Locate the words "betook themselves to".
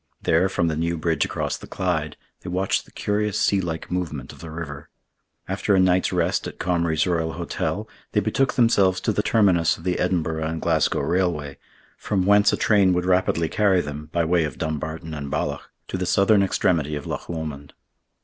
8.19-9.11